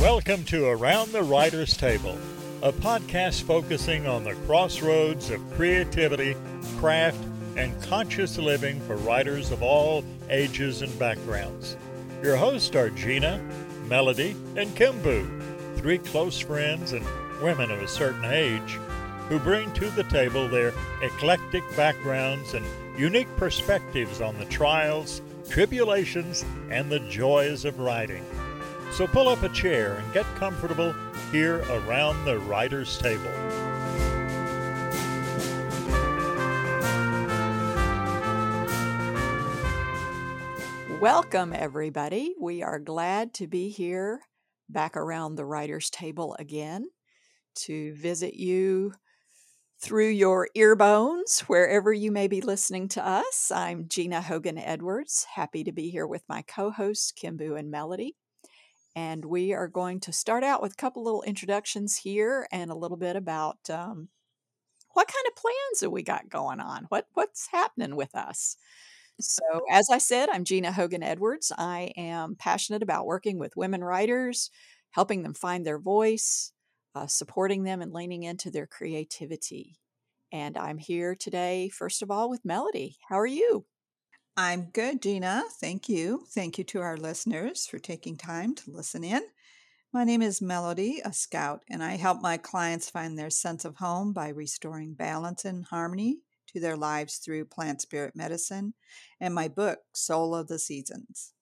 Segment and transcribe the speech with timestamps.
[0.00, 2.18] Welcome to Around the Writer's Table,
[2.62, 6.36] a podcast focusing on the crossroads of creativity,
[6.76, 7.18] craft,
[7.56, 11.78] and conscious living for writers of all ages and backgrounds.
[12.22, 13.42] Your hosts are Gina,
[13.86, 17.04] Melody, and Kimbu, three close friends and
[17.42, 18.78] women of a certain age
[19.30, 22.66] who bring to the table their eclectic backgrounds and
[22.98, 28.24] unique perspectives on the trials, tribulations, and the joys of writing.
[28.90, 30.94] So pull up a chair and get comfortable
[31.30, 33.30] here around the writer's table.
[41.00, 42.34] Welcome, everybody.
[42.40, 44.20] We are glad to be here
[44.68, 46.88] back around the writer's table again
[47.56, 48.94] to visit you
[49.78, 53.52] through your earbones, wherever you may be listening to us.
[53.54, 58.16] I'm Gina Hogan Edwards, happy to be here with my co hosts, Kimbu and Melody.
[58.96, 62.76] And we are going to start out with a couple little introductions here and a
[62.76, 64.08] little bit about um,
[64.94, 66.86] what kind of plans have we got going on?
[66.88, 68.56] What what's happening with us?
[69.20, 71.52] So, as I said, I'm Gina Hogan Edwards.
[71.58, 74.50] I am passionate about working with women writers,
[74.92, 76.52] helping them find their voice,
[76.94, 79.78] uh, supporting them and leaning into their creativity.
[80.32, 82.96] And I'm here today, first of all, with Melody.
[83.08, 83.66] How are you?
[84.36, 85.44] I'm good, Gina.
[85.60, 86.26] Thank you.
[86.28, 89.22] Thank you to our listeners for taking time to listen in.
[89.94, 93.76] My name is Melody, a scout, and I help my clients find their sense of
[93.76, 98.74] home by restoring balance and harmony to their lives through plant spirit medicine
[99.20, 101.32] and my book, Soul of the Seasons.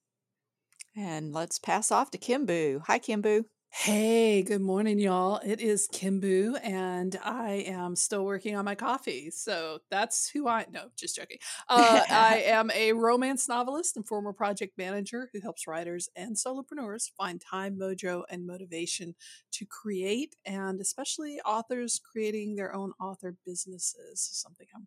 [0.97, 2.83] And let's pass off to Kimbu.
[2.87, 3.45] Hi, Kimbu.
[3.77, 5.41] Hey, good morning, y'all.
[5.45, 9.31] It is Kimbu, and I am still working on my coffee.
[9.33, 11.39] So that's who I no, just joking.
[11.69, 17.11] Uh, I am a romance novelist and former project manager who helps writers and solopreneurs
[17.19, 19.17] find time, mojo, and motivation
[19.55, 24.21] to create, and especially authors creating their own author businesses.
[24.33, 24.87] Something I'm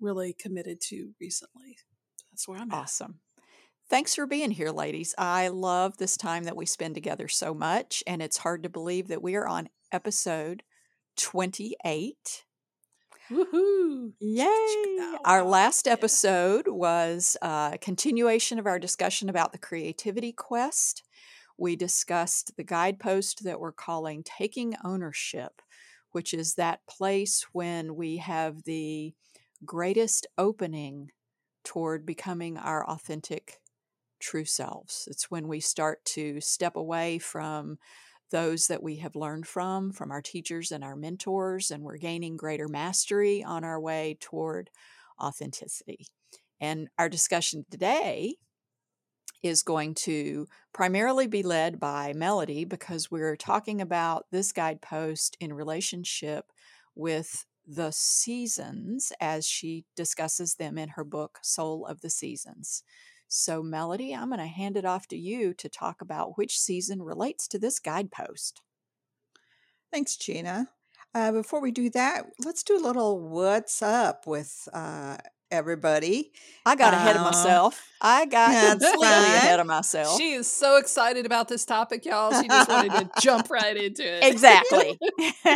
[0.00, 1.78] really committed to recently.
[2.30, 2.76] That's where I'm at.
[3.90, 5.14] Thanks for being here, ladies.
[5.16, 9.08] I love this time that we spend together so much, and it's hard to believe
[9.08, 10.62] that we are on episode
[11.16, 12.44] 28.
[13.30, 14.12] Woohoo!
[14.20, 15.16] Yay!
[15.24, 21.02] Our last episode was a continuation of our discussion about the creativity quest.
[21.56, 25.62] We discussed the guidepost that we're calling Taking Ownership,
[26.12, 29.14] which is that place when we have the
[29.64, 31.10] greatest opening
[31.64, 33.60] toward becoming our authentic
[34.18, 35.08] true selves.
[35.10, 37.78] It's when we start to step away from
[38.30, 42.36] those that we have learned from, from our teachers and our mentors, and we're gaining
[42.36, 44.70] greater mastery on our way toward
[45.20, 46.06] authenticity.
[46.60, 48.36] And our discussion today
[49.42, 55.52] is going to primarily be led by Melody because we're talking about this guidepost in
[55.52, 56.46] relationship
[56.94, 62.82] with the seasons as she discusses them in her book, Soul of the Seasons.
[63.28, 67.02] So, Melody, I'm going to hand it off to you to talk about which season
[67.02, 68.62] relates to this guidepost.
[69.92, 70.68] Thanks, Gina.
[71.14, 75.18] Uh, before we do that, let's do a little what's up with uh,
[75.50, 76.32] everybody.
[76.64, 77.86] I got ahead of um, myself.
[78.00, 80.18] I got completely ahead of myself.
[80.18, 82.40] She is so excited about this topic, y'all.
[82.40, 84.24] She just wanted to jump right into it.
[84.24, 84.98] Exactly.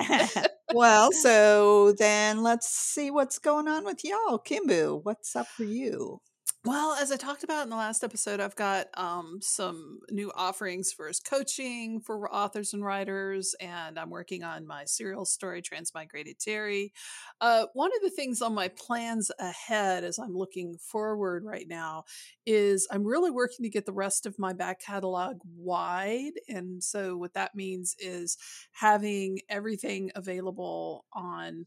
[0.75, 4.39] well, so then let's see what's going on with y'all.
[4.39, 6.21] Kimbu, what's up for you?
[6.65, 10.93] Well, as I talked about in the last episode, I've got um, some new offerings
[10.93, 16.93] for coaching for authors and writers, and I'm working on my serial story, Transmigrated Terry.
[17.41, 22.05] Uh, one of the things on my plans ahead as I'm looking forward right now
[22.47, 26.35] is I'm really working to get the rest of my back catalog wide.
[26.49, 28.39] And so, what that means is
[28.71, 31.67] having everything available on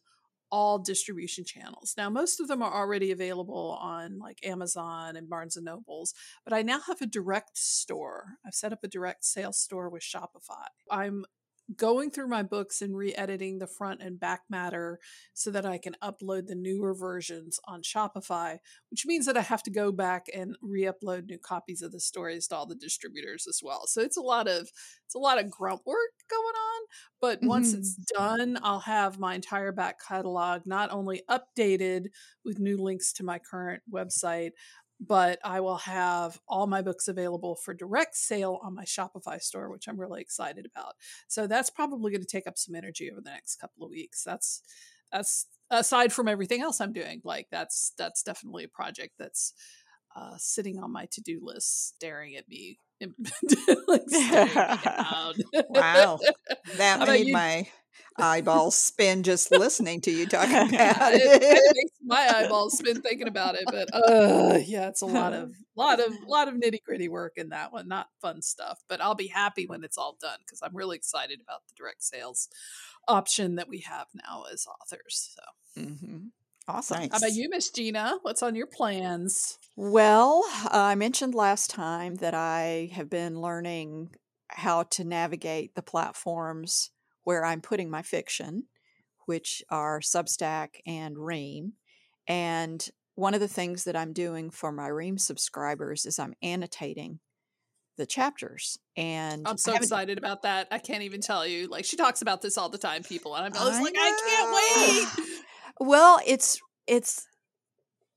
[0.56, 1.96] all distribution channels.
[1.98, 6.14] Now, most of them are already available on like Amazon and Barnes and Nobles,
[6.46, 8.38] but I now have a direct store.
[8.46, 10.68] I've set up a direct sales store with Shopify.
[10.90, 11.26] I'm
[11.76, 15.00] going through my books and re-editing the front and back matter
[15.34, 18.58] so that I can upload the newer versions on Shopify,
[18.92, 22.48] which means that I have to go back and re-upload new copies of the stories
[22.48, 23.88] to all the distributors as well.
[23.88, 24.70] So it's a lot of
[25.06, 26.82] it's a lot of grunt work going on,
[27.22, 27.48] but mm-hmm.
[27.48, 28.24] once it's mm-hmm.
[28.24, 32.08] done, I'll have my entire back catalog not only updated
[32.44, 34.52] with new links to my current website,
[35.00, 39.70] but I will have all my books available for direct sale on my Shopify store,
[39.70, 40.94] which I'm really excited about.
[41.28, 44.24] So that's probably going to take up some energy over the next couple of weeks.
[44.24, 44.62] That's
[45.12, 47.22] that's aside from everything else I'm doing.
[47.24, 49.54] Like that's that's definitely a project that's
[50.16, 52.80] uh, sitting on my to-do list, staring at me.
[53.88, 55.34] like staring me down.
[55.70, 56.20] wow,
[56.78, 57.68] that How made my
[58.18, 61.42] eyeballs spin just listening to you talk about it, it.
[61.52, 65.54] it makes my eyeballs spin thinking about it, but uh, yeah, it's a lot of
[65.76, 67.88] lot of lot of nitty gritty work in that one.
[67.88, 71.42] Not fun stuff, but I'll be happy when it's all done because I'm really excited
[71.42, 72.48] about the direct sales
[73.08, 75.36] option that we have now as authors.
[75.36, 76.28] So, hmm
[76.68, 77.10] Awesome.
[77.12, 78.18] How about you, Miss Gina?
[78.24, 79.60] What's on your plans?
[79.76, 84.16] Well, uh, I mentioned last time that I have been learning
[84.48, 86.92] how to navigate the platforms
[87.24, 88.64] where I'm putting my fiction,
[89.26, 91.74] which are Substack and Ream.
[92.28, 97.20] And one of the things that I'm doing for my Ream subscribers is I'm annotating
[97.98, 98.78] the chapters.
[98.98, 100.68] And I'm so excited about that.
[100.72, 101.68] I can't even tell you.
[101.68, 105.08] Like she talks about this all the time, people, and I'm always I like, I
[105.16, 105.36] can't wait.
[105.80, 107.28] Well, it's it's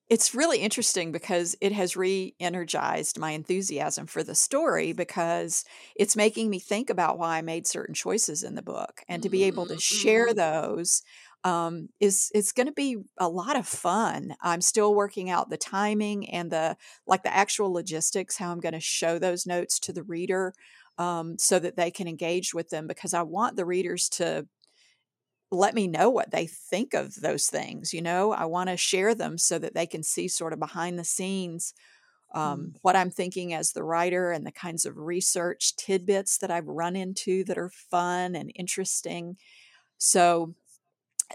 [0.09, 5.65] it's really interesting because it has re-energized my enthusiasm for the story because
[5.97, 9.29] it's making me think about why I made certain choices in the book and to
[9.29, 10.35] be able to share Mhm.
[10.35, 11.03] those
[11.45, 14.35] um, is it's going to be a lot of fun.
[14.41, 16.77] I'm still working out the timing and the
[17.07, 20.55] like the actual logistics, how I'm going to show those notes to the reader
[20.97, 24.49] um, so that they can engage with them because I want the readers to
[25.51, 28.33] let me know what they think of those things you know?
[28.33, 31.75] I want to share them so that they can see sort of behind the scenes
[32.35, 36.69] um, what i'm thinking as the writer and the kinds of research tidbits that i've
[36.69, 39.37] run into that are fun and interesting.
[39.99, 40.55] So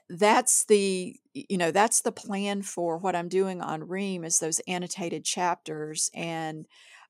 [0.10, 4.60] that's the you know that's the plan for what i'm doing on ream is those
[4.68, 6.68] annotated chapters and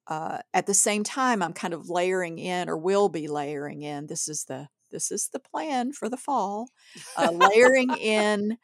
[0.07, 4.07] uh, at the same time i'm kind of layering in or will be layering in
[4.07, 6.69] this is the this is the plan for the fall
[7.17, 8.57] uh, layering in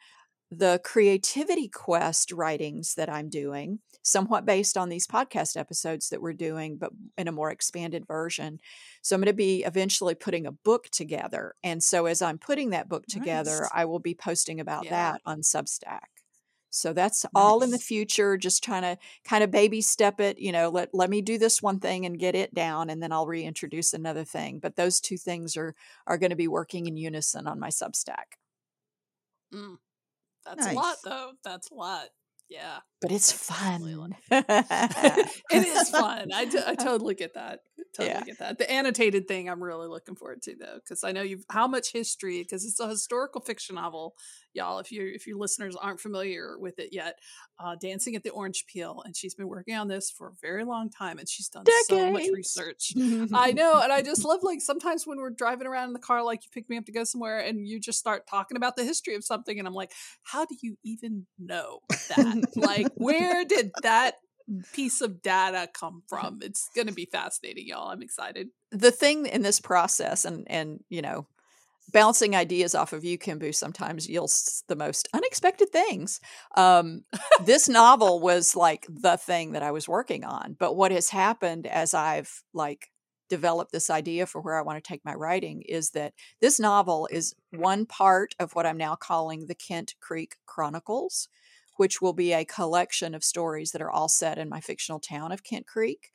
[0.52, 6.32] the creativity quest writings that i'm doing somewhat based on these podcast episodes that we're
[6.32, 8.58] doing but in a more expanded version
[9.02, 12.70] so i'm going to be eventually putting a book together and so as i'm putting
[12.70, 13.70] that book together Nice.
[13.74, 14.90] i will be posting about Yeah.
[15.12, 16.08] that on substack
[16.70, 20.52] so that's all in the future just trying to kind of baby step it you
[20.52, 23.26] know let, let me do this one thing and get it down and then i'll
[23.26, 25.74] reintroduce another thing but those two things are
[26.06, 28.36] are going to be working in unison on my substack
[29.52, 29.78] Mm.
[30.44, 31.32] That's a lot, though.
[31.44, 32.06] That's a lot.
[32.48, 32.78] Yeah.
[33.00, 36.30] but it's fun it is fun.
[36.34, 37.60] I, t- I totally get that.
[37.92, 38.24] Totally Yeah.
[38.24, 38.58] get that.
[38.58, 41.92] The annotated thing, I'm really looking forward to though, because I know you've how much
[41.92, 44.14] history because it's a historical fiction novel,
[44.54, 44.78] y'all.
[44.78, 47.18] If you if your listeners aren't familiar with it yet,
[47.58, 50.64] uh, Dancing at the Orange Peel, and she's been working on this for a very
[50.64, 52.92] long time, and she's done so much research.
[53.34, 56.22] I know, and I just love like sometimes when we're driving around in the car,
[56.22, 58.84] like you pick me up to go somewhere, and you just start talking about the
[58.84, 59.92] history of something, and I'm like,
[60.22, 62.52] how do you even know that?
[62.56, 64.14] like, where did that
[64.72, 66.40] piece of data come from?
[66.42, 67.88] It's going to be fascinating, y'all.
[67.90, 68.48] I'm excited.
[68.72, 71.26] the thing in this process and and you know
[71.92, 76.20] bouncing ideas off of you kimbu sometimes yields the most unexpected things
[76.56, 77.02] um,
[77.44, 81.66] this novel was like the thing that i was working on but what has happened
[81.66, 82.90] as i've like
[83.28, 87.08] developed this idea for where i want to take my writing is that this novel
[87.10, 91.28] is one part of what i'm now calling the kent creek chronicles
[91.80, 95.32] which will be a collection of stories that are all set in my fictional town
[95.32, 96.10] of kent creek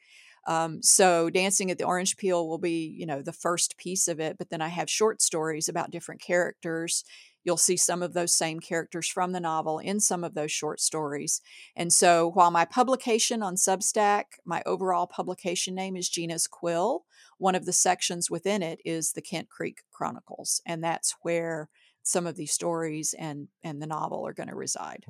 [0.48, 4.20] um, so dancing at the orange peel will be, you know, the first piece of
[4.20, 4.38] it.
[4.38, 7.04] But then I have short stories about different characters.
[7.44, 10.80] You'll see some of those same characters from the novel in some of those short
[10.80, 11.42] stories.
[11.76, 17.06] And so while my publication on Substack, my overall publication name is Gina's Quill,
[17.38, 20.62] one of the sections within it is the Kent Creek Chronicles.
[20.66, 21.70] And that's where
[22.04, 25.06] some of these stories and and the novel are going to reside.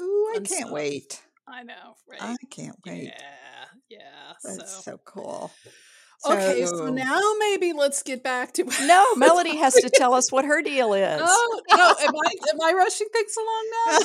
[0.00, 0.70] Ooh, I Fun can't stuff.
[0.70, 1.22] wait.
[1.46, 2.22] I know, right?
[2.22, 3.04] I can't wait.
[3.04, 4.32] Yeah, yeah.
[4.44, 4.92] That's so.
[4.92, 5.50] so cool.
[6.24, 10.44] okay, so now maybe let's get back to No, Melody has to tell us what
[10.44, 11.20] her deal is.
[11.22, 11.76] Oh no!
[11.76, 13.98] Am I am I rushing things along now,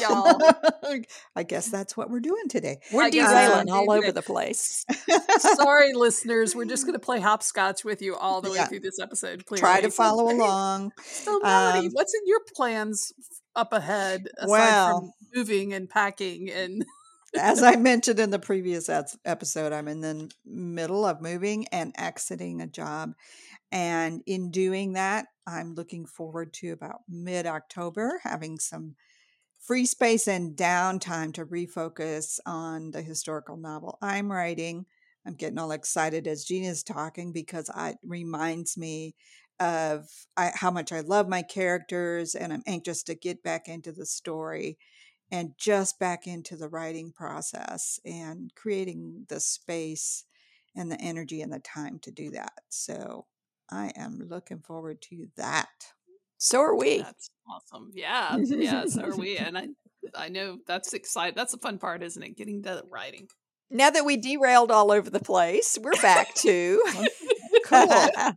[0.90, 1.02] y'all?
[1.36, 2.80] I guess that's what we're doing today.
[2.92, 4.84] We're I derailing all over the place.
[5.38, 6.56] Sorry, listeners.
[6.56, 8.66] We're just going to play hopscotch with you all the way Yeah.
[8.66, 9.46] through this episode.
[9.46, 10.94] Please Try to follow along.
[11.06, 13.14] So, Melody, Um, what's in your plans
[13.58, 16.86] up ahead aside Well- from moving and packing and
[17.38, 18.90] As I mentioned in the previous
[19.26, 23.14] episode, I'm in the middle of moving and exiting a job.
[23.72, 28.96] And in doing that, I'm looking forward to about mid October having some
[29.60, 34.86] free space and downtime to refocus on the historical novel I'm writing.
[35.26, 39.16] I'm getting all excited as Gina's talking because I, it reminds me
[39.60, 43.92] of I, how much I love my characters and I'm anxious to get back into
[43.92, 44.78] the story
[45.32, 50.26] and just back into the writing process and creating the space
[50.76, 52.54] and the energy and the time to do that.
[52.70, 53.26] So
[53.70, 55.68] I am looking forward to that.
[56.38, 57.00] So are we.
[57.00, 57.92] That's awesome.
[57.94, 59.38] Yeah, yeah, so are we.
[59.38, 59.68] And I,
[60.16, 61.36] I know that's exciting.
[61.36, 62.38] That's the fun part, isn't it?
[62.38, 63.28] Getting to writing.
[63.70, 66.82] Now that we derailed all over the place, we're back to
[67.68, 67.88] Cool.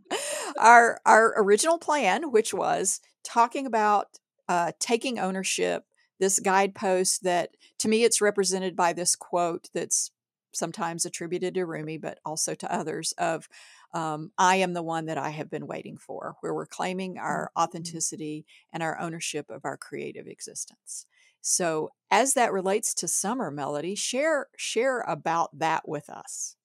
[0.61, 5.85] our our original plan, which was talking about uh, taking ownership.
[6.19, 10.11] This guidepost that, to me, it's represented by this quote that's
[10.53, 13.49] sometimes attributed to Rumi, but also to others of
[13.93, 17.51] um, I am the one that I have been waiting for, where we're claiming our
[17.57, 17.63] Mhm.
[17.63, 21.07] authenticity and our ownership of our creative existence.
[21.41, 26.55] So, as that relates to summer melody, share share about that with us.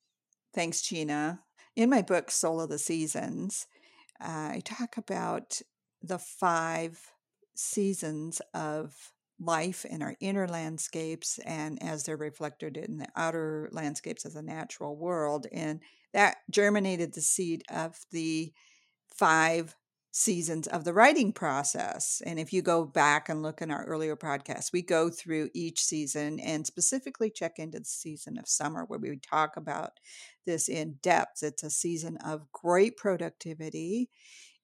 [0.55, 1.45] Thanks, Gina.
[1.77, 3.67] In my book, Soul of the Seasons,
[4.21, 5.61] uh, I talk about
[6.03, 7.01] the five
[7.55, 8.95] seasons of
[9.39, 14.43] life in our inner landscapes and as they're reflected in the outer landscapes of the
[14.43, 15.47] natural world.
[15.53, 15.81] And
[16.13, 18.53] that germinated the seed of the
[19.09, 19.75] five
[20.17, 22.23] seasons of the writing process.
[22.25, 25.85] And if you go back and look in our earlier podcasts, we go through each
[25.85, 30.01] season and specifically check into the season of summer where we talk about
[30.47, 31.43] this in depth.
[31.43, 34.09] It's a season of great productivity.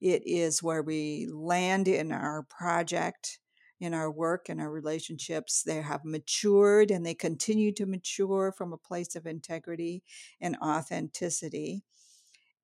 [0.00, 3.38] It is where we land in our project,
[3.78, 5.62] in our work, in our relationships.
[5.62, 10.02] They have matured and they continue to mature from a place of integrity
[10.40, 11.85] and authenticity.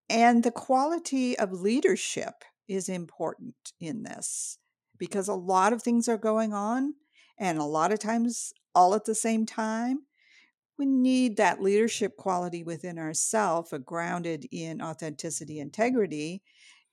[0.09, 4.59] And the quality of leadership is important in this
[4.99, 6.95] because a lot of things are going on
[7.39, 10.01] and a lot of times all at the same time
[10.79, 16.43] we need that leadership quality within ourselves, grounded in authenticity, integrity,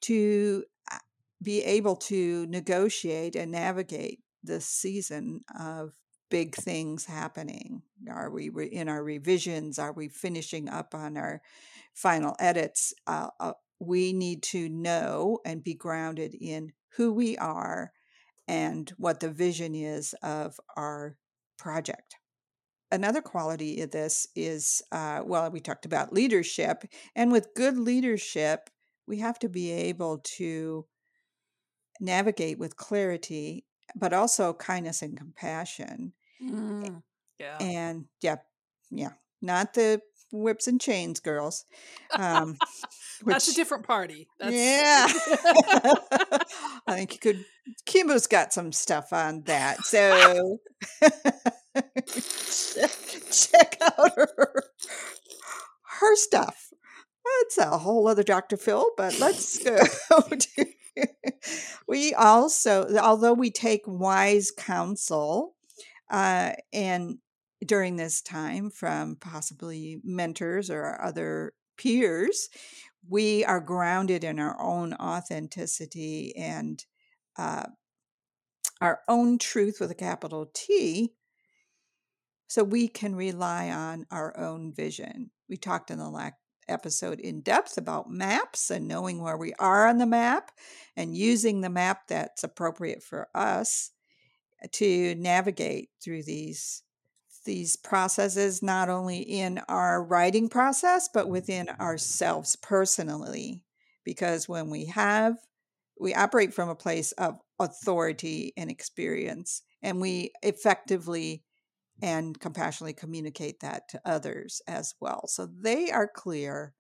[0.02, 0.98] to uh,
[1.42, 5.94] be able to negotiate and navigate this season of
[6.32, 7.84] big things happening.
[8.10, 9.78] Are we re- in our revisions?
[9.78, 11.42] Are we finishing up on our
[11.94, 12.92] final edits?
[13.06, 17.92] Uh, uh, we need to know and be grounded in who we are
[18.48, 21.18] and what the vision is of our
[21.58, 22.16] project
[22.92, 26.84] another quality of this is uh, well, we talked about leadership,
[27.16, 28.70] and with good leadership,
[29.08, 30.86] we have to be able to
[32.00, 33.66] navigate with clarity,
[33.96, 36.14] but also kindness and compassion.
[36.42, 37.04] Mm,
[37.40, 37.58] yeah.
[37.60, 38.38] And yeah,
[38.90, 40.02] yeah, not the
[40.36, 41.66] whips and chains, girls.
[42.12, 42.58] Um,
[43.24, 44.28] which, That's a different party.
[44.40, 45.08] That's, yeah.
[46.88, 47.46] I think you could.
[47.86, 49.84] Kimbu's got some stuff on that.
[49.84, 50.60] So
[53.32, 54.64] check, out her,
[56.00, 56.70] her stuff.
[57.42, 58.58] That's a whole other Dr.
[58.58, 59.78] Phil, but let's go
[60.22, 60.66] to.
[61.88, 65.56] we also, although we take wise counsel,
[66.10, 67.18] uh, and
[67.66, 72.50] during this time from possibly mentors or other peers,
[73.08, 76.86] we are grounded in our own authenticity and
[77.38, 77.66] uh,
[78.82, 81.14] our own truth with a capital T.
[82.48, 85.32] So we can rely on our own vision.
[85.50, 86.36] We talked in the last
[86.68, 90.52] episode in depth about maps and knowing where we are on the map
[90.96, 93.92] and using the map that's appropriate for us
[94.72, 96.84] to navigate through these
[97.46, 101.82] these processes not only in our writing process but within mm-hmm.
[101.82, 103.64] ourselves personally
[104.04, 105.38] because when we have
[106.00, 111.44] we operate from a place of authority and experience and we effectively
[112.02, 115.28] and compassionately communicate that to others as well.
[115.28, 116.74] So they are clear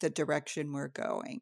[0.00, 1.40] the direction we're going.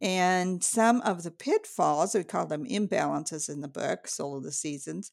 [0.00, 4.52] And some of the pitfalls we call them imbalances in the book soul of the
[4.52, 5.12] seasons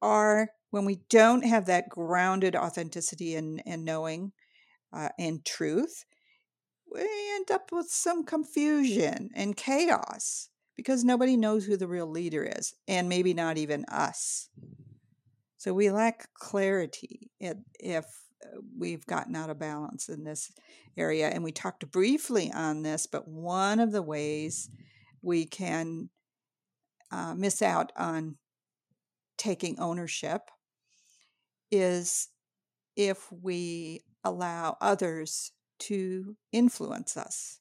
[0.00, 4.32] are when we don't have that grounded authenticity and, and knowing
[4.92, 6.04] uh, and truth,
[6.92, 7.02] we
[7.32, 12.74] end up with some confusion and chaos because nobody knows who the real leader is,
[12.88, 14.48] and maybe not even us.
[15.58, 17.54] So we lack clarity if,
[18.44, 20.50] uh, we've gotten out of balance in this
[20.96, 21.28] area.
[21.28, 24.70] And we talked briefly on this, but one of the ways
[25.22, 26.08] we can
[27.12, 28.38] uh, miss out on
[29.38, 30.50] taking ownership
[31.74, 32.28] is
[32.96, 37.60] if we allow others to influence us.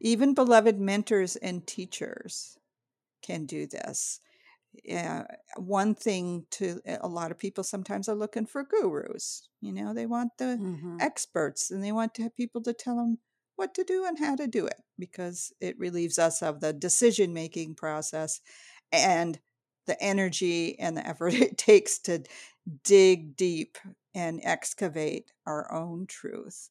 [0.00, 2.58] Even beloved mentors and teachers
[3.22, 4.20] can do this.
[4.84, 9.48] Yeah, one thing to a lot of people sometimes are looking for gurus.
[9.60, 10.98] You know, they want the Mhm.
[11.00, 13.18] experts and they want to have people to tell them
[13.56, 17.34] what to do and how to do it because it relieves us of the decision
[17.34, 18.40] making process
[18.92, 19.40] and
[19.86, 22.22] the energy and the effort it takes to
[22.84, 23.78] dig deep
[24.14, 26.70] and excavate our own truth.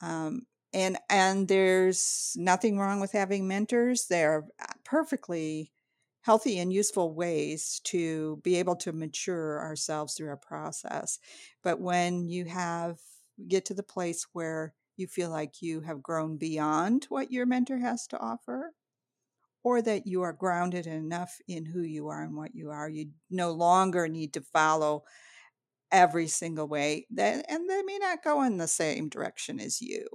[0.00, 4.06] Um, and and there's nothing wrong with having mentors.
[4.06, 5.72] They're uh, perfectly
[6.22, 11.18] healthy and useful ways to be able to mature ourselves through our process.
[11.62, 12.98] But when you have
[13.48, 17.78] get to the place where you feel like you have grown beyond what your mentor
[17.78, 18.74] has to offer,
[19.62, 23.10] or that you are grounded enough in who you are and what you are, you
[23.30, 25.04] no longer need to follow
[25.92, 30.06] every single way that and they may not go in the same direction as you.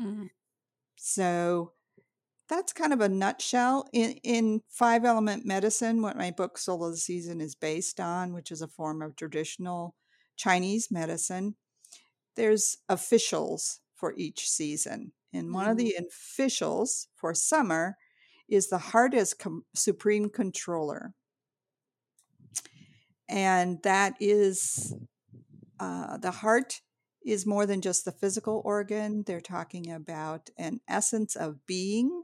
[0.00, 0.26] Mm-hmm.
[0.96, 1.72] So
[2.48, 6.92] that's kind of a nutshell in in five element medicine what my book soul of
[6.92, 9.94] the season is based on which is a form of traditional
[10.36, 11.54] chinese medicine
[12.36, 15.70] there's officials for each season and one mm.
[15.70, 16.04] of the mm-hmm.
[16.04, 17.96] officials for summer
[18.48, 21.14] is the heart as com- supreme controller
[23.28, 24.94] and that is
[25.80, 26.80] uh, the heart
[27.24, 29.24] is more than just the physical organ.
[29.26, 32.22] They're talking about an essence of being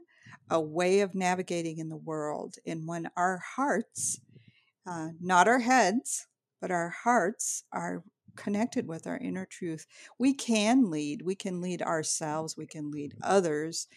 [0.49, 2.55] a way of navigating in the world.
[2.65, 4.21] And when our hearts,
[4.87, 6.27] uh, not our heads,
[6.61, 8.03] but our hearts are
[8.35, 9.85] connected with our inner truth,
[10.17, 11.21] we can lead.
[11.23, 13.87] We can lead ourselves, we can lead others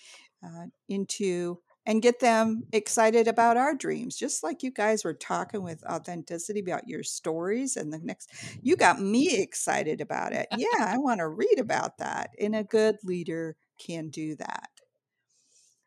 [0.44, 5.62] uh, into and get them excited about our dreams just like you guys were talking
[5.62, 8.30] with authenticity about your stories and the next
[8.62, 12.64] you got me excited about it yeah i want to read about that and a
[12.64, 14.68] good leader can do that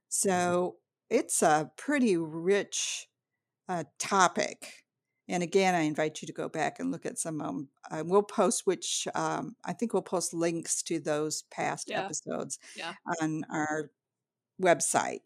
[0.09, 0.75] so
[1.09, 3.07] it's a pretty rich
[3.67, 4.83] uh, topic.
[5.27, 7.41] And again, I invite you to go back and look at some.
[7.41, 12.03] Um, uh, we'll post which um, I think we'll post links to those past yeah.
[12.03, 12.93] episodes yeah.
[13.21, 13.89] on our
[14.61, 15.21] website.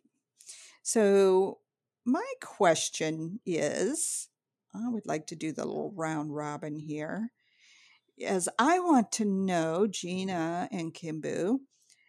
[0.92, 1.60] So,
[2.04, 4.28] my question is
[4.74, 7.30] I would like to do the little round robin here.
[8.26, 11.60] As I want to know, Gina and Kimbu,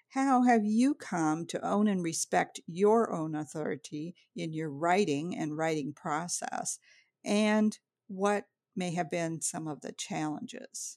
[0.08, 5.58] how have you come to own and respect your own authority in your writing and
[5.58, 6.78] writing process?
[7.22, 7.78] And
[8.08, 10.96] what may have been some of the challenges?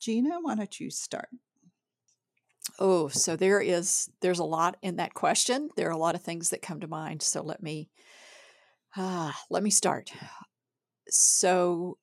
[0.00, 1.28] Gina, why don't you start?
[2.80, 5.68] Oh, so there is there's a lot in that question.
[5.76, 7.22] There are a lot of things that come to mind.
[7.22, 7.90] So let me
[8.96, 10.12] ah, let me start.
[11.08, 11.98] So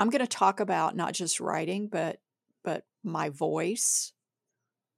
[0.00, 2.18] I'm going to talk about not just writing, but
[2.64, 4.12] but my voice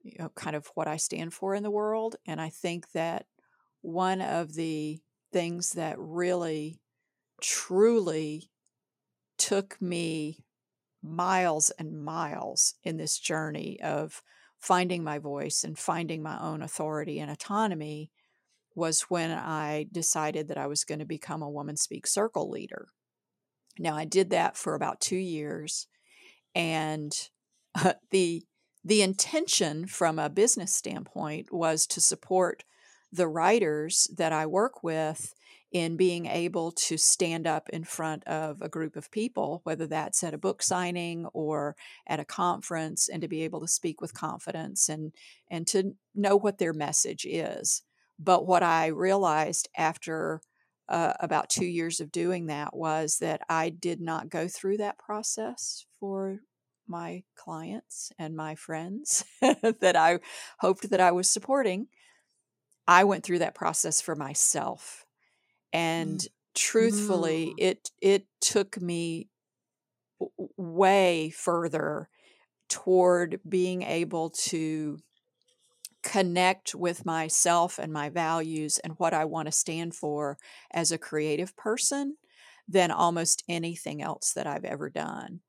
[0.02, 2.16] you know, kind of what I stand for in the world.
[2.26, 3.26] And I think that
[3.82, 5.00] one of the
[5.32, 6.80] things that really,
[7.42, 8.50] truly
[9.38, 10.44] took me
[11.02, 14.22] miles and miles in this journey of
[14.66, 18.10] finding my voice and finding my own authority and autonomy
[18.74, 22.88] was when I decided that I was going to become a Woman Speak Circle leader.
[23.78, 25.86] Now, I did that for about two years,
[26.52, 27.16] and
[27.76, 28.42] uh, the
[28.84, 32.64] the intention from a business standpoint was to support
[33.12, 35.34] the writers that I work with
[35.72, 40.22] in being able to stand up in front of a group of people, whether that's
[40.22, 44.14] at a book signing or at a conference, and to be able to speak with
[44.14, 45.12] confidence and
[45.50, 47.82] and to know what their message is.
[48.18, 50.40] But what I realized after
[50.88, 54.98] uh, about two years of doing that was that I did not go through that
[54.98, 56.38] process for
[56.86, 60.20] my clients and my friends that I
[60.60, 61.88] hoped that I was supporting,
[62.88, 65.04] I went through that process for myself.
[65.72, 66.28] And mm.
[66.54, 67.54] truthfully, mm.
[67.58, 69.28] it it took me
[70.56, 72.08] way further
[72.68, 74.98] toward being able to
[76.02, 80.38] connect with myself and my values and what I want to stand for
[80.72, 82.16] as a creative person
[82.68, 85.40] than almost anything else that I've ever done.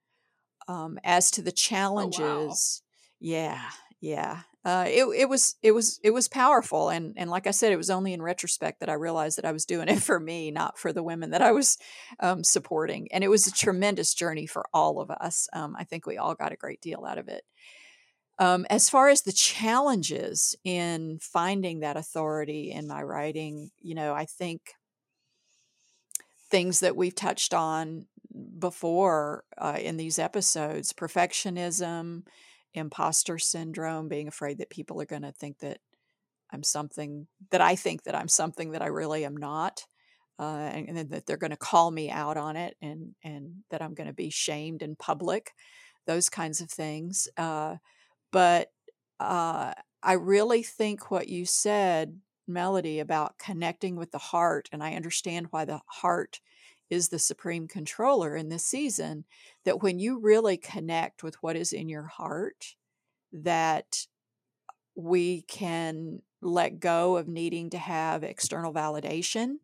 [0.67, 2.49] Um, as to the challenges, oh, wow.
[3.19, 3.61] yeah,
[4.01, 7.71] yeah, uh, it it was it was it was powerful, and and like I said,
[7.71, 10.51] it was only in retrospect that I realized that I was doing it for me,
[10.51, 11.77] not for the women that I was
[12.19, 15.47] um, supporting, and it was a tremendous journey for all of us.
[15.53, 17.45] Um, I think we all got a great deal out of it.
[18.39, 24.13] Um, as far as the challenges in finding that authority in my writing, you know,
[24.13, 24.73] I think
[26.51, 28.07] things that we've touched on
[28.59, 32.23] before uh, in these episodes perfectionism,
[32.77, 35.79] imposter syndrome, being afraid that people are going to think that
[36.51, 39.85] I'm something that I think that I'm something that I really am not.
[40.39, 43.81] Uh, and, and that they're going to call me out on it and and that
[43.81, 45.53] I'm going to be shamed in public,
[46.05, 47.27] those kinds of things.
[47.37, 47.77] Uh,
[48.31, 48.71] but
[49.19, 54.93] uh, I really think what you said Melody about connecting with the heart, and I
[54.93, 56.39] understand why the heart
[56.89, 59.25] is the supreme controller in this season,
[59.65, 62.75] that when you really connect with what is in your heart,
[63.31, 64.05] that
[64.95, 69.55] we can let go of needing to have external validation,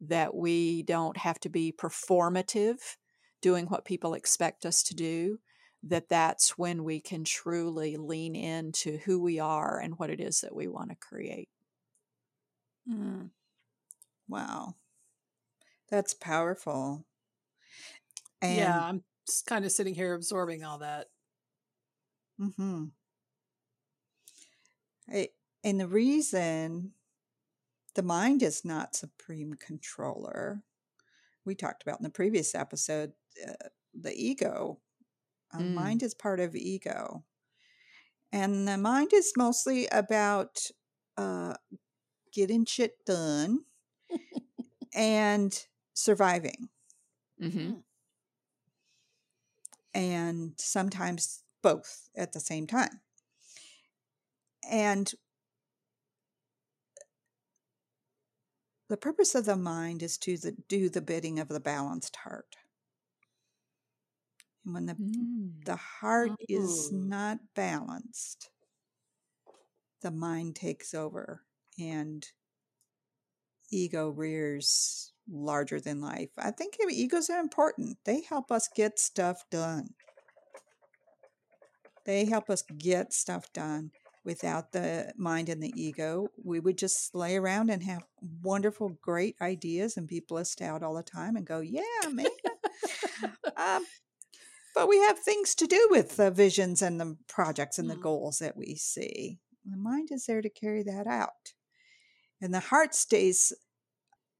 [0.00, 2.96] that we don't have to be performative,
[3.40, 5.38] doing what people expect us to do,
[5.82, 10.40] that that's when we can truly lean into who we are and what it is
[10.40, 11.48] that we want to create.
[12.90, 13.30] Mm.
[14.28, 14.74] Wow.
[15.90, 17.04] That's powerful.
[18.40, 21.06] And yeah, I'm just kind of sitting here absorbing all that.
[22.40, 22.84] Mm-hmm.
[25.64, 26.92] And the reason
[27.94, 30.62] the mind is not supreme controller,
[31.44, 33.12] we talked about in the previous episode,
[33.46, 34.78] uh, the ego.
[35.52, 35.74] Uh, mm.
[35.74, 37.24] Mind is part of ego.
[38.30, 40.58] And the mind is mostly about
[41.16, 41.54] uh,
[42.32, 43.60] getting shit done
[44.94, 45.66] and
[45.98, 46.68] surviving.
[47.42, 47.72] Mm-hmm.
[49.94, 53.00] And sometimes both at the same time.
[54.70, 55.12] And
[58.88, 62.56] the purpose of the mind is to the, do the bidding of the balanced heart.
[64.64, 65.64] And when the, mm.
[65.64, 66.44] the heart oh.
[66.48, 68.50] is not balanced,
[70.02, 71.42] the mind takes over
[71.78, 72.24] and
[73.70, 76.30] ego rears larger than life.
[76.38, 77.98] I think egos are important.
[78.04, 79.90] They help us get stuff done.
[82.04, 83.90] They help us get stuff done.
[84.24, 88.04] Without the mind and the ego, we would just lay around and have
[88.42, 92.26] wonderful, great ideas and be blissed out all the time and go, yeah, man.
[93.56, 93.86] um,
[94.74, 98.02] but we have things to do with the visions and the projects and the mm.
[98.02, 99.38] goals that we see.
[99.64, 101.54] The mind is there to carry that out.
[102.40, 103.52] And the heart stays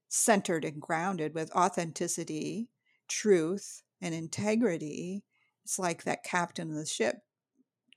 [0.09, 2.67] centered and grounded with authenticity,
[3.07, 5.23] truth, and integrity.
[5.63, 7.21] It's like that captain of the ship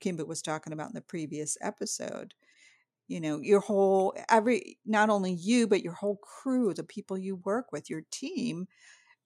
[0.03, 2.33] Kimbu was talking about in the previous episode.
[3.07, 7.35] You know, your whole, every, not only you, but your whole crew, the people you
[7.35, 8.67] work with, your team,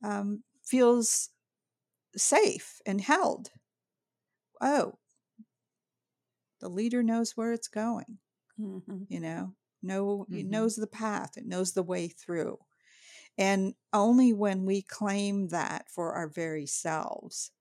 [0.04, 1.30] um, feels
[2.16, 3.50] safe and held.
[4.62, 4.98] Oh,
[6.60, 8.18] the leader knows where it's going.
[8.60, 9.04] Mm-hmm.
[9.10, 10.40] You know, know mm-hmm.
[10.40, 12.58] it knows the path, it knows the way through.
[13.38, 17.52] And only when we claim that for our very selves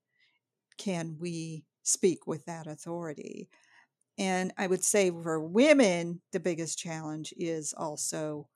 [0.77, 3.49] can we speak with that authority.
[4.17, 8.47] And I would say for women, the biggest challenge is also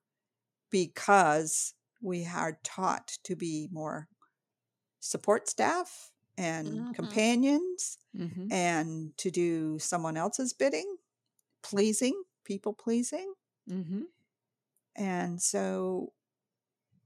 [0.71, 4.07] because we are taught to be more
[4.99, 6.91] support staff and mm-hmm.
[6.93, 8.51] companions mm-hmm.
[8.51, 10.95] and to do someone else's bidding,
[11.61, 13.33] pleasing, people pleasing.
[13.69, 14.01] Mm-hmm.
[14.95, 16.13] And so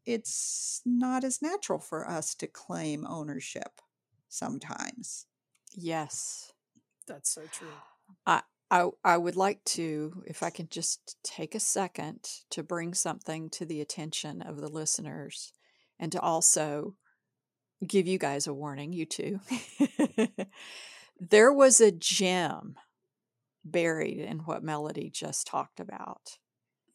[0.06, 3.82] it's not as natural for us to claim ownership
[4.30, 5.26] sometimes.
[5.74, 6.52] Yes.
[7.08, 7.68] That's so true.
[8.26, 8.41] I,
[8.72, 13.50] I, I would like to, if I can just take a second to bring something
[13.52, 15.54] to the attention of the listeners
[16.00, 16.96] and to also
[17.86, 19.39] give you guys a warning, you two.
[21.20, 22.76] there was a gem
[23.63, 26.38] buried in what Melody just talked about.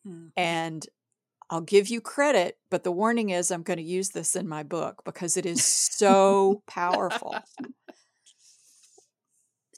[0.07, 0.29] Mm-hmm.
[0.37, 0.87] And
[1.51, 4.63] I'll give you credit, but the warning is I'm going to use this in my
[4.63, 5.65] book because it is
[5.99, 7.35] so powerful.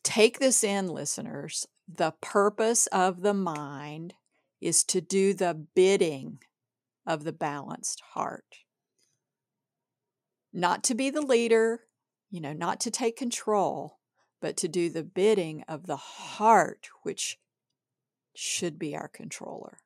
[0.02, 1.66] Take this in, listeners.
[1.88, 4.12] The purpose of the mind
[4.60, 6.40] is to do the bidding
[7.06, 8.58] of the balanced heart.
[10.52, 11.80] Not to be the leader,
[12.30, 13.98] you know, not to take control,
[14.42, 17.38] but to do the bidding of the heart, which
[18.34, 19.78] should be our controller.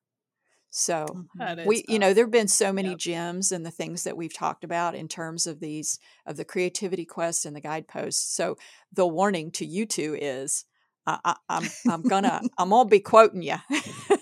[0.79, 1.25] So
[1.65, 2.99] we, you know, there have been so many yep.
[2.99, 7.07] gems and the things that we've talked about in terms of these of the creativity
[7.07, 8.37] quest and the guideposts.
[8.37, 8.59] So
[8.93, 10.67] the warning to you two is,
[11.07, 13.57] I, I, I'm I'm gonna I'm gonna be quoting you.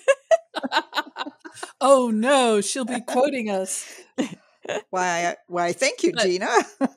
[1.80, 3.92] oh no, she'll be quoting us
[4.90, 6.48] why, why, thank you, Gina.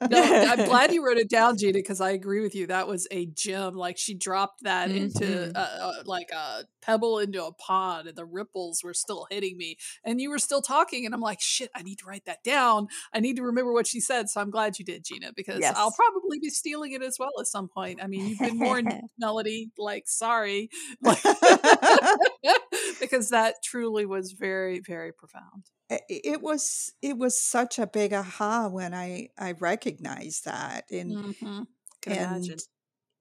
[0.10, 2.68] no, I'm glad you wrote it down, Gina, because I agree with you.
[2.68, 3.76] That was a gem.
[3.76, 4.98] Like she dropped that mm-hmm.
[4.98, 9.58] into uh, uh, like a pebble into a pond, and the ripples were still hitting
[9.58, 9.78] me.
[10.04, 12.88] And you were still talking, and I'm like, shit, I need to write that down.
[13.14, 14.30] I need to remember what she said.
[14.30, 15.76] So I'm glad you did, Gina, because yes.
[15.78, 18.00] I'll probably be stealing it as well at some point.
[18.02, 19.72] I mean, you've been warned, Melody.
[19.78, 20.70] Like, sorry,
[21.02, 21.22] like,
[23.00, 28.68] because that truly was very, very profound it was it was such a big aha
[28.68, 31.64] when I I recognized that and mm-hmm.
[32.06, 32.58] and imagine.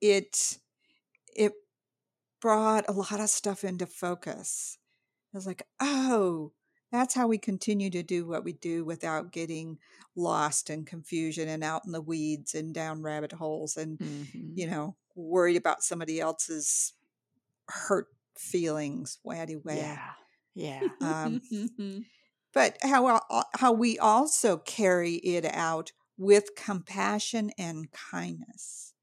[0.00, 0.58] it
[1.34, 1.52] it
[2.40, 4.78] brought a lot of stuff into focus
[5.34, 6.52] I was like, oh,
[6.92, 9.78] that's how we continue to do what we do without getting
[10.16, 14.56] lost and confusion and out in the weeds and down rabbit holes and, Mhm.
[14.56, 16.94] you know, worried about somebody else's
[17.68, 19.18] hurt feelings.
[19.24, 19.76] Waddy wad.
[19.76, 20.12] Yeah.
[20.54, 20.90] Yeah.
[21.02, 22.02] Um, Mm-hmm.
[22.52, 23.20] but how
[23.54, 28.94] how we also carry it out with compassion and kindness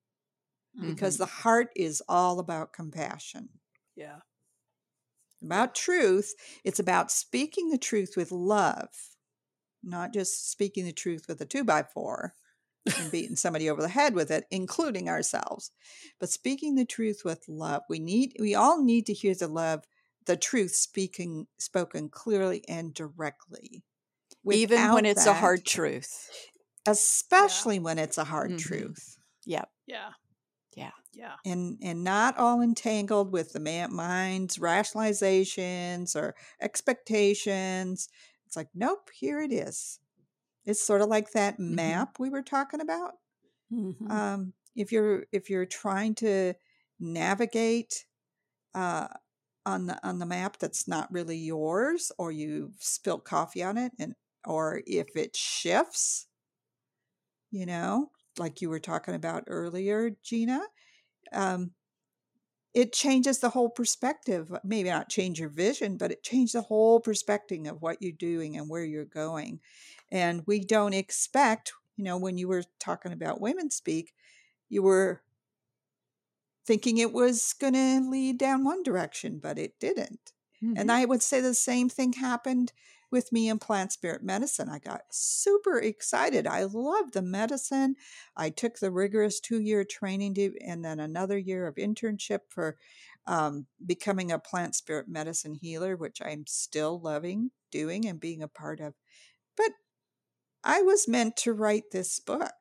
[0.80, 3.50] because the heart is all about compassion
[3.96, 4.20] yeah.
[5.44, 6.34] about truth
[6.64, 8.90] it's about speaking the truth with love
[9.84, 12.34] not just speaking the truth with a two by four
[12.98, 15.72] and beating somebody over the head with it including ourselves
[16.20, 19.84] but speaking the truth with love we need we all need to hear the love
[20.26, 23.84] the truth speaking spoken clearly and directly
[24.50, 26.30] Even when Without it's a hard truth.
[26.86, 28.58] especially when it's a hard Mhm.
[28.58, 29.70] truth Yep.
[29.88, 30.14] Yeah.
[30.76, 30.92] Yeah.
[31.14, 31.38] Yeah.
[31.46, 38.10] and and not all entangled with the man, mind's rationalizations or expectations
[38.46, 40.00] it's like nope here it is
[40.66, 41.94] it's sort of like that Mhm.
[42.00, 43.16] map we were talking about
[43.70, 44.10] Mhm.
[44.10, 46.54] um, if you're if you're trying to
[47.00, 48.06] navigate
[48.76, 49.08] uh,
[49.66, 53.94] on the on the map that's not really yours or you've spilled coffee on it
[54.00, 56.28] and or if it shifts
[57.52, 60.62] you know like you were talking about earlier gina
[61.32, 61.72] um,
[62.74, 67.00] it changes the whole perspective maybe not change your vision but it changes the whole
[67.00, 69.60] perspective of what you're doing and where you're going
[70.12, 74.14] and we don't expect you know when you were talking about women speak
[74.70, 75.22] you were
[76.66, 80.80] thinking it was going to lead down one direction but it didn't Mm-hmm.
[80.80, 82.72] and I would say the same thing happened
[83.14, 84.68] with me in plant spirit medicine.
[84.68, 86.48] I got super excited.
[86.48, 87.96] I loved the medicine.
[88.36, 92.78] I took the rigorous two year training to, and then another year of internship for
[93.28, 98.50] um, becoming a plant spirit medicine healer, which I'm still loving doing and being a
[98.50, 98.96] part of.
[99.56, 99.72] But
[100.64, 102.52] I was meant to write this book.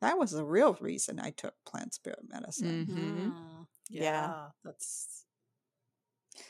[0.00, 2.86] That was the real reason I took plant spirit medicine.
[2.86, 3.30] Mhm.
[3.30, 3.66] Mm.
[3.88, 4.02] Yeah.
[4.02, 4.48] Yeah.
[4.64, 5.24] That's.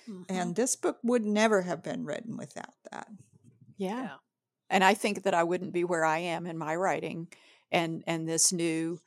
[0.08, 0.24] Mhm.
[0.28, 3.08] And this book would never have been written without that.
[3.76, 4.02] Yeah.
[4.02, 4.16] Yeah.
[4.70, 7.28] And I think that I wouldn't be where I am in my writing
[7.70, 9.00] and and this new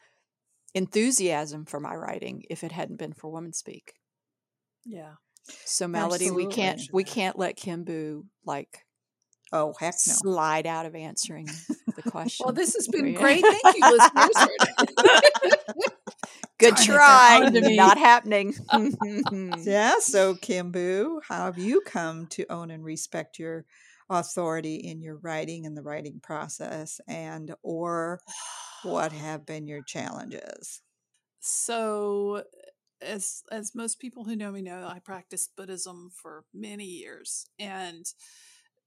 [0.74, 3.94] enthusiasm for my writing if it hadn't been for Woman Speak.
[4.86, 5.16] Yeah.
[5.66, 8.86] So Melody, we can't we can't let Kimbu like
[9.54, 10.14] Oh, heck no.
[10.14, 11.50] slide out of answering
[11.96, 12.46] the question.
[12.46, 13.44] Well, this has been great.
[13.44, 14.48] Thank you, listeners.
[16.62, 17.40] Good try.
[17.40, 17.76] that owned me.
[17.76, 18.56] Not happening.
[19.64, 23.66] Yeah, so Kimbu, how have you come to own and respect your
[24.10, 28.22] authority in your writing and the writing process and or
[28.84, 30.82] what have been your challenges?
[31.42, 32.44] so
[33.02, 38.06] as as most people who know me know i practiced buddhism for many years and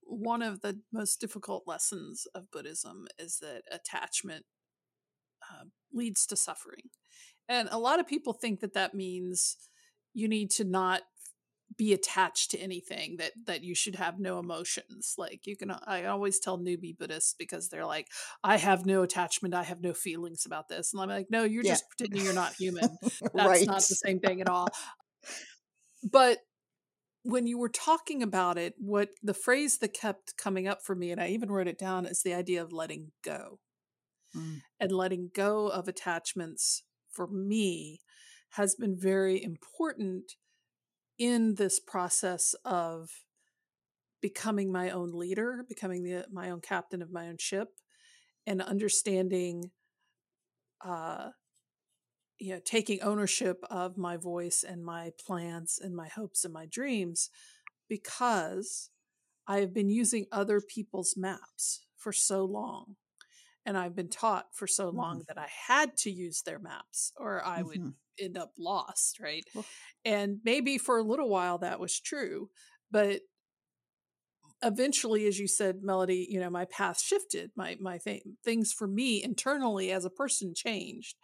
[0.03, 4.45] one of the most difficult lessons of buddhism is that attachment
[5.51, 6.91] uh, leads to suffering
[7.49, 9.57] and a lot of people think that that means
[10.13, 11.03] you need to not
[11.77, 16.05] be attached to anything that that you should have no emotions like you can i
[16.05, 18.07] always tell newbie buddhists because they're like
[18.45, 21.65] i have no attachment i have no feelings about this and i'm like no you're
[21.65, 21.73] Yeah.
[21.73, 22.97] just pretending you're not human
[23.35, 23.67] that's right.
[23.67, 24.69] not the same thing at all
[26.05, 26.39] but
[27.23, 31.11] when you were talking about it what the phrase that kept coming up for me
[31.11, 33.59] and i even wrote it down is the idea of letting go
[34.37, 34.63] Mm.
[34.81, 36.83] and letting go of attachments
[37.15, 38.01] for me
[38.51, 40.33] has been very important
[41.19, 43.09] in this process of
[44.21, 47.69] becoming my own leader, becoming the my own captain of my own ship,
[48.47, 49.71] and understanding,
[50.85, 51.31] uh,
[52.39, 56.67] you know, taking ownership of my voice and my plans and my hopes and my
[56.67, 57.31] dreams,
[57.89, 58.91] because
[59.47, 62.97] I have been using other people's maps for so long.
[63.67, 67.43] And I've been taught for so long that I had to use their maps or
[67.45, 67.95] I would Mhm.
[68.19, 69.45] end up lost, right?
[69.55, 69.65] Well-
[70.05, 72.51] And maybe for a little while that was true,
[72.91, 73.23] but
[74.63, 77.51] eventually as you said melody you know my path shifted.
[77.57, 81.17] My my th- things for me internally as a person changed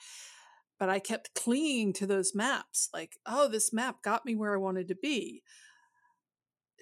[0.78, 4.58] but i kept clinging to those maps like oh this map got me where i
[4.58, 5.42] wanted to be.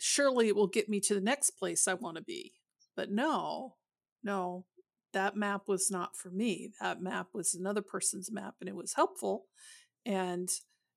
[0.01, 2.55] Surely it will get me to the next place i want to be.
[2.97, 3.77] But no
[4.23, 4.64] no
[5.12, 8.94] that map was not for me that map was another person's map and it was
[8.94, 9.44] helpful
[10.07, 10.49] and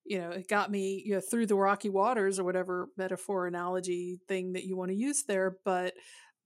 [0.04, 4.20] you know it got me you know through the rocky waters or whatever metaphor analogy
[4.28, 5.94] thing that you want to use there but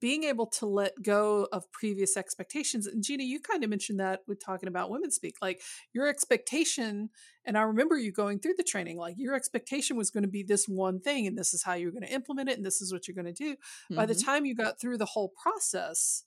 [0.01, 2.85] being able to let go of previous expectations.
[2.85, 5.61] And Gina, you kind of mentioned that with talking about women speak, like
[5.93, 7.09] your expectation.
[7.45, 10.43] And I remember you going through the training, like your expectation was going to be
[10.43, 12.91] this one thing, and this is how you're going to implement it, and this is
[12.91, 13.53] what you're going to do.
[13.53, 13.95] Mm-hmm.
[13.95, 14.25] By the mm-hmm.
[14.25, 16.23] time you got through the whole process,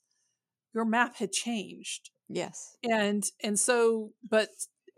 [0.73, 2.11] your map had changed.
[2.27, 2.77] Yes.
[2.83, 4.49] And and so, but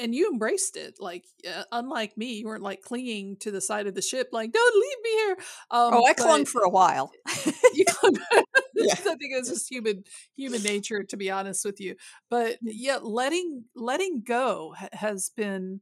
[0.02, 3.88] and you embraced it like uh, unlike me you weren't like clinging to the side
[3.88, 5.36] of the ship like don't leave me here
[5.70, 7.12] um, oh i clung for a while
[7.74, 8.16] you clung
[8.76, 8.94] yeah.
[8.94, 10.04] i think it's just human
[10.36, 11.96] human nature to be honest with you
[12.30, 12.72] but mm.
[12.72, 15.82] yeah letting letting go ha- has been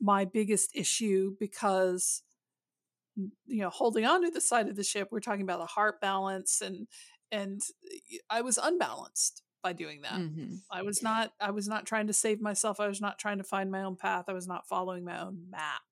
[0.00, 2.22] my biggest issue because
[3.46, 6.00] you know holding on to the side of the ship we're talking about the heart
[6.00, 6.86] balance and
[7.32, 7.62] and
[8.28, 10.18] i was unbalanced by doing that.
[10.18, 10.56] Mm-hmm.
[10.70, 12.80] I was not I was not trying to save myself.
[12.80, 14.26] I was not trying to find my own path.
[14.28, 15.82] I was not following my own map.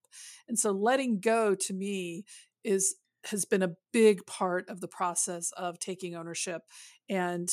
[0.49, 2.25] And so letting go to me
[2.65, 6.63] is has been a big part of the process of taking ownership
[7.09, 7.51] and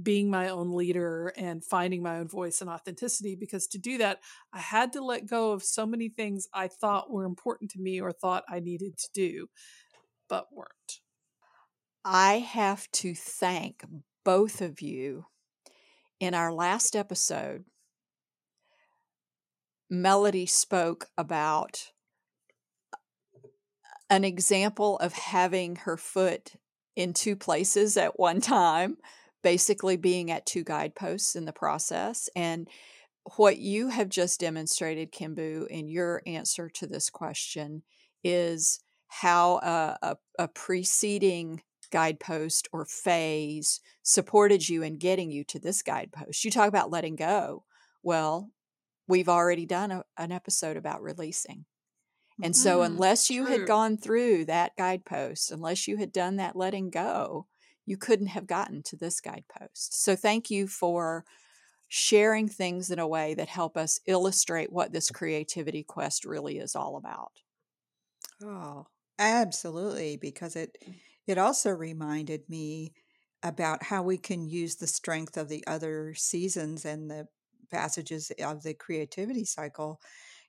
[0.00, 4.20] being my own leader and finding my own voice and authenticity because to do that
[4.52, 7.98] I had to let go of so many things I thought were important to me
[8.00, 9.48] or thought I needed to do
[10.28, 10.85] but weren't.
[12.08, 13.82] I have to thank
[14.24, 15.26] both of you
[16.20, 17.64] in our last episode,
[19.90, 21.90] Melody spoke about
[24.08, 26.52] an example of having her foot
[26.94, 28.98] in two places at one time,
[29.42, 32.28] basically being at two guideposts in the process.
[32.36, 32.68] And
[33.34, 37.82] what you have just demonstrated, Kimbu, in your answer to this question
[38.22, 45.58] is how a, a, a preceding guidepost or phase supported you in getting you to
[45.58, 46.44] this guidepost.
[46.44, 47.64] You talk about letting go.
[48.02, 48.50] Well,
[49.08, 51.66] we've already done a, an episode about releasing.
[52.42, 53.52] And so, mm, unless you true.
[53.52, 57.46] had gone through that guidepost, unless you had done that letting go,
[57.86, 59.94] you couldn't have gotten to this guidepost.
[60.02, 61.24] So, thank you for
[61.88, 66.76] sharing things in a way that help us illustrate what this creativity quest really is
[66.76, 67.40] all about.
[68.42, 68.86] Oh,
[69.18, 70.16] absolutely.
[70.16, 70.76] Because it,
[71.26, 72.92] it also reminded me
[73.42, 77.26] about how we can use the strength of the other seasons and the
[77.70, 80.00] passages of the creativity cycle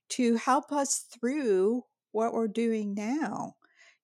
[0.10, 3.56] to help us through what we're doing now.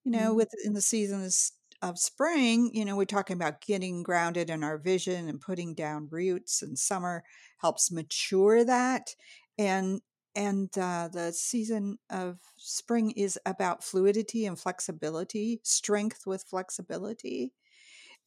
[0.04, 0.36] You know, mm-hmm.
[0.36, 4.78] with in the seasons of spring, you know, we're talking about getting grounded in our
[4.78, 7.24] vision and putting down roots, and summer
[7.60, 9.16] helps mature that.
[9.58, 10.02] And
[10.36, 17.54] and uh, the season of spring is about fluidity and flexibility, strength with flexibility.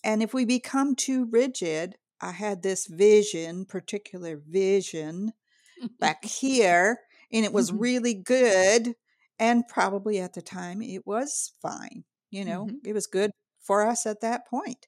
[0.05, 5.33] And if we become too rigid, I had this vision, particular vision
[6.01, 7.01] back here,
[7.33, 8.95] and it was really good.
[9.39, 12.05] And probably at the time it was fine.
[12.31, 12.77] You know, mm-hmm.
[12.85, 14.87] it was good for us at that point.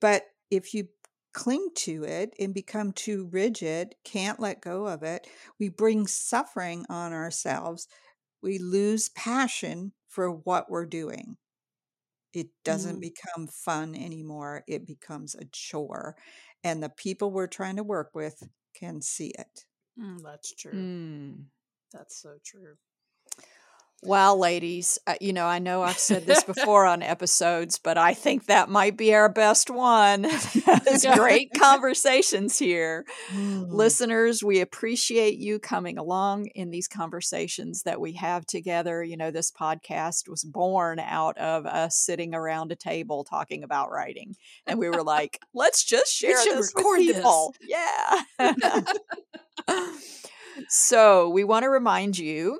[0.00, 0.88] But if you
[1.32, 5.26] cling to it and become too rigid, can't let go of it,
[5.58, 7.88] we bring suffering on ourselves.
[8.42, 11.36] We lose passion for what we're doing.
[12.32, 13.12] It doesn't mm.
[13.12, 14.64] become fun anymore.
[14.66, 16.16] It becomes a chore.
[16.64, 18.42] And the people we're trying to work with
[18.74, 19.64] can see it.
[20.00, 20.72] Mm, that's true.
[20.72, 21.44] Mm.
[21.92, 22.76] That's so true.
[24.04, 28.14] Well, ladies, uh, you know, I know I've said this before on episodes, but I
[28.14, 30.22] think that might be our best one.
[30.84, 33.06] There's great conversations here.
[33.30, 33.68] Mm.
[33.70, 39.04] Listeners, we appreciate you coming along in these conversations that we have together.
[39.04, 43.92] You know, this podcast was born out of us sitting around a table talking about
[43.92, 44.34] writing.
[44.66, 47.54] And we were like, let's just share this with people.
[47.60, 47.78] This.
[48.40, 49.84] Yeah.
[50.68, 52.58] so we want to remind you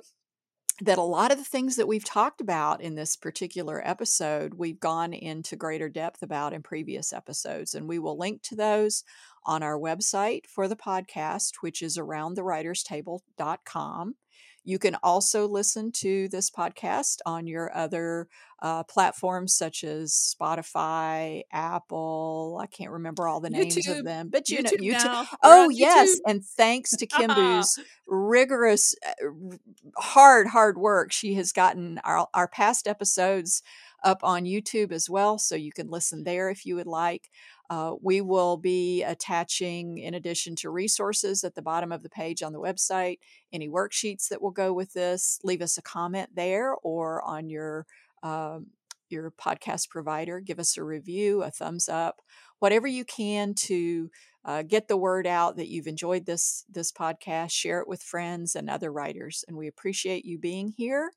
[0.81, 4.79] that a lot of the things that we've talked about in this particular episode, we've
[4.79, 7.75] gone into greater depth about in previous episodes.
[7.75, 9.03] And we will link to those
[9.45, 14.15] on our website for the podcast, which is aroundthewriterstable.com.
[14.63, 18.27] You can also listen to this podcast on your other
[18.61, 22.57] uh, platforms such as Spotify, Apple.
[22.61, 23.99] I can't remember all the names YouTube.
[23.99, 25.27] of them, but you YouTube know, YouTube.
[25.43, 26.17] Oh, yes.
[26.25, 29.57] And thanks to Kimbu's rigorous, uh,
[29.97, 33.63] hard, hard work, she has gotten our, our past episodes
[34.03, 35.37] up on YouTube as well.
[35.37, 37.29] So you can listen there if you would like.
[37.69, 42.43] Uh, we will be attaching, in addition to resources at the bottom of the page
[42.43, 43.19] on the website,
[43.51, 45.39] any worksheets that will go with this.
[45.43, 47.85] Leave us a comment there or on your
[48.21, 48.67] um,
[49.09, 50.39] your podcast provider.
[50.39, 52.21] Give us a review, a thumbs up,
[52.59, 54.09] whatever you can to
[54.45, 57.51] uh, get the word out that you've enjoyed this this podcast.
[57.51, 61.11] Share it with friends and other writers, and we appreciate you being here.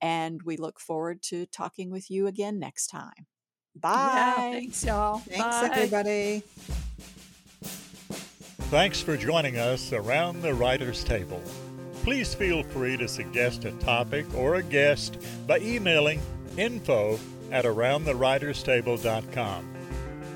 [0.00, 3.26] And we look forward to talking with you again next time.
[3.76, 3.90] Bye.
[3.92, 5.18] Yeah, thanks, y'all.
[5.18, 5.70] Thanks, Bye.
[5.72, 6.42] everybody.
[8.70, 11.42] Thanks for joining us around the writer's table.
[12.04, 16.20] Please feel free to suggest a topic or a guest by emailing
[16.56, 17.18] info
[17.50, 19.74] at aroundthewriterstable.com.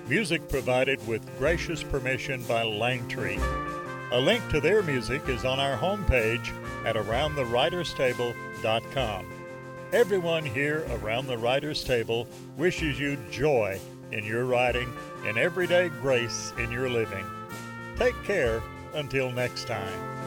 [0.08, 3.40] Music provided with gracious permission by Langtree.
[4.12, 6.50] A link to their music is on our homepage
[6.84, 9.26] at aroundthewriterstable.com.
[9.94, 12.26] Everyone here around the writer's table
[12.56, 13.78] wishes you joy
[14.10, 14.92] in your writing
[15.24, 17.24] and everyday grace in your living.
[17.96, 18.60] Take care
[18.94, 20.23] until next time.